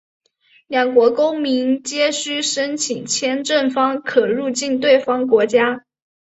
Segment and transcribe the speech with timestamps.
[0.65, 5.85] 两国公民皆须申请签证方可入境对方国家。